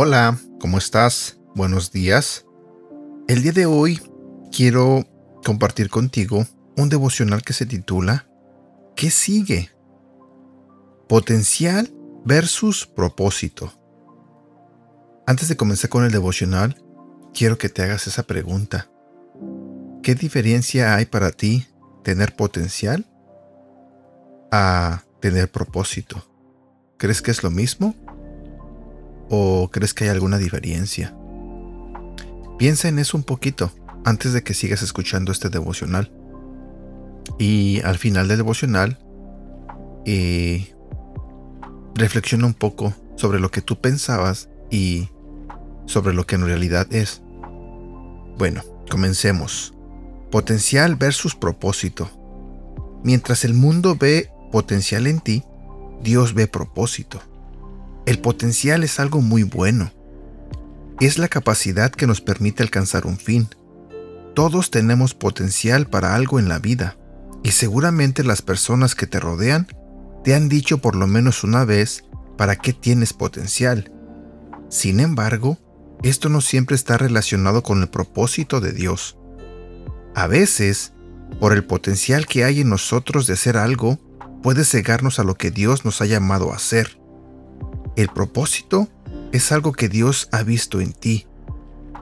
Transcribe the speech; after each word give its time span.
Hola, 0.00 0.38
¿cómo 0.60 0.78
estás? 0.78 1.40
Buenos 1.54 1.90
días. 1.90 2.46
El 3.26 3.42
día 3.42 3.52
de 3.52 3.66
hoy 3.66 4.00
quiero 4.52 5.04
compartir 5.44 5.90
contigo 5.90 6.46
un 6.76 6.88
devocional 6.88 7.42
que 7.42 7.52
se 7.52 7.66
titula 7.66 8.28
¿Qué 8.94 9.10
sigue? 9.10 9.70
Potencial 11.08 11.92
versus 12.24 12.86
propósito. 12.86 13.77
Antes 15.28 15.48
de 15.48 15.58
comenzar 15.58 15.90
con 15.90 16.04
el 16.04 16.10
devocional, 16.10 16.82
quiero 17.34 17.58
que 17.58 17.68
te 17.68 17.82
hagas 17.82 18.06
esa 18.06 18.22
pregunta. 18.22 18.88
¿Qué 20.02 20.14
diferencia 20.14 20.94
hay 20.94 21.04
para 21.04 21.32
ti 21.32 21.66
tener 22.02 22.34
potencial 22.34 23.04
a 24.50 25.02
tener 25.20 25.50
propósito? 25.50 26.24
¿Crees 26.96 27.20
que 27.20 27.30
es 27.30 27.42
lo 27.42 27.50
mismo? 27.50 27.94
¿O 29.28 29.68
crees 29.70 29.92
que 29.92 30.04
hay 30.04 30.10
alguna 30.10 30.38
diferencia? 30.38 31.14
Piensa 32.58 32.88
en 32.88 32.98
eso 32.98 33.18
un 33.18 33.22
poquito 33.22 33.70
antes 34.06 34.32
de 34.32 34.42
que 34.42 34.54
sigas 34.54 34.80
escuchando 34.80 35.30
este 35.30 35.50
devocional. 35.50 36.10
Y 37.38 37.82
al 37.84 37.98
final 37.98 38.28
del 38.28 38.38
devocional, 38.38 38.98
eh, 40.06 40.74
reflexiona 41.96 42.46
un 42.46 42.54
poco 42.54 42.94
sobre 43.16 43.40
lo 43.40 43.50
que 43.50 43.60
tú 43.60 43.78
pensabas 43.78 44.48
y 44.70 45.10
sobre 45.88 46.14
lo 46.14 46.26
que 46.26 46.36
en 46.36 46.44
realidad 46.44 46.86
es. 46.92 47.22
Bueno, 48.36 48.62
comencemos. 48.88 49.74
Potencial 50.30 50.94
versus 50.94 51.34
propósito. 51.34 52.10
Mientras 53.02 53.44
el 53.44 53.54
mundo 53.54 53.96
ve 53.98 54.30
potencial 54.52 55.06
en 55.06 55.20
ti, 55.20 55.42
Dios 56.02 56.34
ve 56.34 56.46
propósito. 56.46 57.20
El 58.06 58.20
potencial 58.20 58.84
es 58.84 59.00
algo 59.00 59.20
muy 59.22 59.42
bueno. 59.42 59.90
Es 61.00 61.18
la 61.18 61.28
capacidad 61.28 61.90
que 61.90 62.06
nos 62.06 62.20
permite 62.20 62.62
alcanzar 62.62 63.06
un 63.06 63.16
fin. 63.16 63.48
Todos 64.34 64.70
tenemos 64.70 65.14
potencial 65.14 65.88
para 65.88 66.14
algo 66.14 66.38
en 66.38 66.48
la 66.48 66.58
vida, 66.58 66.96
y 67.42 67.52
seguramente 67.52 68.24
las 68.24 68.42
personas 68.42 68.94
que 68.94 69.06
te 69.06 69.20
rodean 69.20 69.66
te 70.22 70.34
han 70.34 70.48
dicho 70.48 70.78
por 70.78 70.96
lo 70.96 71.06
menos 71.06 71.44
una 71.44 71.64
vez 71.64 72.04
para 72.36 72.56
qué 72.56 72.72
tienes 72.72 73.12
potencial. 73.12 73.92
Sin 74.68 75.00
embargo, 75.00 75.58
esto 76.02 76.28
no 76.28 76.40
siempre 76.40 76.76
está 76.76 76.96
relacionado 76.96 77.62
con 77.62 77.80
el 77.82 77.88
propósito 77.88 78.60
de 78.60 78.72
Dios. 78.72 79.18
A 80.14 80.26
veces, 80.26 80.92
por 81.40 81.52
el 81.52 81.64
potencial 81.64 82.26
que 82.26 82.44
hay 82.44 82.60
en 82.60 82.70
nosotros 82.70 83.26
de 83.26 83.34
hacer 83.34 83.56
algo, 83.56 83.98
puede 84.42 84.64
cegarnos 84.64 85.18
a 85.18 85.24
lo 85.24 85.34
que 85.36 85.50
Dios 85.50 85.84
nos 85.84 86.00
ha 86.00 86.06
llamado 86.06 86.52
a 86.52 86.56
hacer. 86.56 87.00
El 87.96 88.08
propósito 88.08 88.88
es 89.32 89.50
algo 89.52 89.72
que 89.72 89.88
Dios 89.88 90.28
ha 90.32 90.42
visto 90.42 90.80
en 90.80 90.92
ti. 90.92 91.26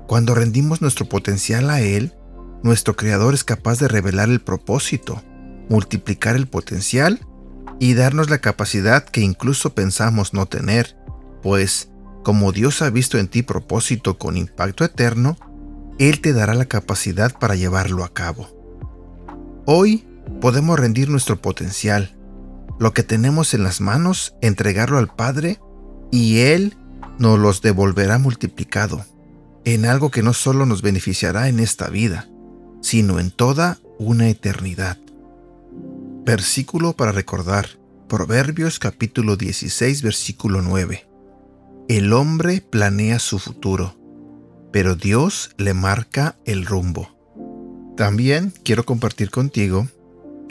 Cuando 0.07 0.35
rendimos 0.35 0.83
nuestro 0.83 1.09
potencial 1.09 1.71
a 1.71 1.81
Él, 1.81 2.15
nuestro 2.63 2.97
Creador 2.97 3.35
es 3.35 3.45
capaz 3.45 3.79
de 3.79 3.89
revelar 3.89 4.29
el 4.29 4.41
propósito, 4.41 5.23
multiplicar 5.69 6.37
el 6.37 6.47
potencial 6.47 7.21
y 7.81 7.95
darnos 7.95 8.31
la 8.31 8.39
capacidad 8.39 9.05
que 9.05 9.21
incluso 9.21 9.75
pensamos 9.75 10.33
no 10.33 10.47
tener, 10.47 10.97
pues 11.43 11.91
como 12.27 12.51
Dios 12.51 12.83
ha 12.83 12.91
visto 12.91 13.19
en 13.19 13.29
ti 13.29 13.45
propósito 13.45 14.19
con 14.19 14.37
impacto 14.37 14.85
eterno, 14.85 15.37
Él 16.01 16.21
te 16.21 16.33
dará 16.33 16.55
la 16.55 16.65
capacidad 16.65 17.33
para 17.39 17.55
llevarlo 17.55 18.03
a 18.03 18.13
cabo. 18.13 18.49
Hoy 19.65 20.05
podemos 20.41 20.77
rendir 20.77 21.09
nuestro 21.09 21.41
potencial, 21.41 22.17
lo 22.81 22.93
que 22.93 23.05
tenemos 23.05 23.55
en 23.55 23.63
las 23.63 23.81
manos, 23.81 24.35
entregarlo 24.43 24.99
al 24.99 25.07
Padre 25.07 25.61
y 26.11 26.39
Él 26.39 26.77
nos 27.21 27.39
los 27.39 27.63
devolverá 27.63 28.19
multiplicado 28.19 29.05
en 29.65 29.87
algo 29.87 30.11
que 30.11 30.25
no 30.25 30.33
solo 30.33 30.67
nos 30.67 30.83
beneficiará 30.83 31.49
en 31.49 31.61
esta 31.61 31.89
vida, 31.91 32.29
sino 32.83 33.21
en 33.21 33.31
toda 33.31 33.79
una 34.01 34.29
eternidad. 34.29 34.99
Versículo 36.25 36.93
para 36.95 37.13
recordar. 37.13 37.69
Proverbios 38.09 38.81
capítulo 38.81 39.37
16 39.37 40.03
versículo 40.03 40.61
9. 40.61 41.06
El 41.89 42.13
hombre 42.13 42.61
planea 42.69 43.21
su 43.21 43.39
futuro, 43.39 43.97
pero 44.73 44.97
Dios 44.97 45.51
le 45.57 45.73
marca 45.73 46.37
el 46.45 46.67
rumbo. 46.67 47.17
También 47.97 48.53
quiero 48.65 48.85
compartir 48.85 49.31
contigo 49.31 49.87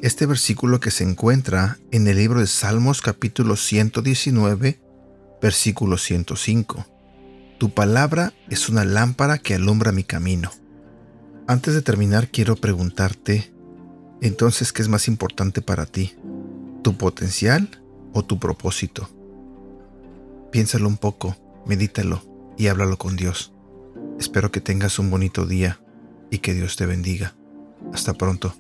este 0.02 0.26
versículo 0.26 0.80
que 0.80 0.92
se 0.92 1.04
encuentra 1.04 1.78
en 1.92 2.08
el 2.08 2.18
libro 2.18 2.40
de 2.40 2.48
Salmos 2.48 3.02
capítulo 3.02 3.58
119 3.58 4.80
Versículo 5.42 5.98
105. 5.98 6.88
Tu 7.58 7.70
palabra 7.74 8.34
es 8.50 8.70
una 8.70 8.86
lámpara 8.86 9.38
que 9.38 9.56
alumbra 9.56 9.92
mi 9.92 10.04
camino. 10.04 10.52
Antes 11.48 11.74
de 11.74 11.82
terminar 11.82 12.30
quiero 12.30 12.56
preguntarte, 12.56 13.54
entonces, 14.22 14.72
¿qué 14.72 14.82
es 14.82 14.88
más 14.88 15.08
importante 15.10 15.62
para 15.62 15.86
ti? 15.86 16.16
¿Tu 16.82 16.98
potencial 16.98 17.70
o 18.14 18.24
tu 18.24 18.40
propósito? 18.40 19.10
Piénsalo 20.56 20.88
un 20.88 20.96
poco, 20.96 21.36
medítalo 21.66 22.24
y 22.58 22.68
háblalo 22.68 22.98
con 22.98 23.18
Dios. 23.18 23.52
Espero 24.18 24.54
que 24.54 24.62
tengas 24.62 25.00
un 25.00 25.12
bonito 25.12 25.46
día 25.46 25.82
y 26.32 26.38
que 26.38 26.54
Dios 26.54 26.78
te 26.78 26.86
bendiga. 26.86 27.36
Hasta 27.92 28.14
pronto. 28.14 28.56